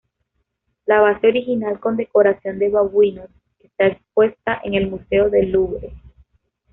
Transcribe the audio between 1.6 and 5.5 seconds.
con decoración de babuinos, está expuesta en el museo